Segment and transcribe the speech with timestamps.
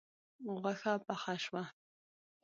[0.61, 1.63] غوښه پخه شوه